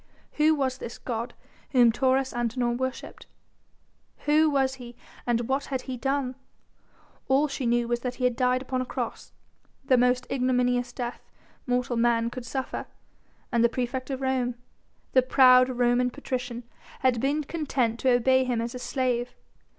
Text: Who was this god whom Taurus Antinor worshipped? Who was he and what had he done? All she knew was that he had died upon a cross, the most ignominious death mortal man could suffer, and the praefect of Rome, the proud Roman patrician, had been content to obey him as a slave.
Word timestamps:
Who 0.37 0.55
was 0.55 0.79
this 0.79 0.97
god 0.97 1.35
whom 1.73 1.91
Taurus 1.91 2.33
Antinor 2.33 2.75
worshipped? 2.75 3.27
Who 4.25 4.49
was 4.49 4.73
he 4.81 4.95
and 5.27 5.41
what 5.47 5.65
had 5.65 5.81
he 5.83 5.95
done? 5.95 6.33
All 7.27 7.47
she 7.47 7.67
knew 7.67 7.87
was 7.87 7.99
that 7.99 8.15
he 8.15 8.23
had 8.23 8.35
died 8.35 8.63
upon 8.63 8.81
a 8.81 8.85
cross, 8.87 9.31
the 9.85 9.97
most 9.97 10.25
ignominious 10.31 10.91
death 10.91 11.21
mortal 11.67 11.97
man 11.97 12.31
could 12.31 12.47
suffer, 12.47 12.87
and 13.51 13.63
the 13.63 13.69
praefect 13.69 14.09
of 14.09 14.21
Rome, 14.21 14.55
the 15.13 15.21
proud 15.21 15.69
Roman 15.69 16.09
patrician, 16.09 16.63
had 17.01 17.21
been 17.21 17.43
content 17.43 17.99
to 17.99 18.09
obey 18.11 18.43
him 18.43 18.59
as 18.59 18.73
a 18.73 18.79
slave. 18.79 19.35